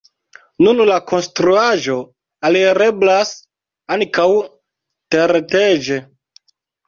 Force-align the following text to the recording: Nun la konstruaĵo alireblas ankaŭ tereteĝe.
Nun 0.67 0.79
la 0.91 0.95
konstruaĵo 1.09 1.97
alireblas 2.49 3.33
ankaŭ 3.97 4.27
tereteĝe. 5.17 5.99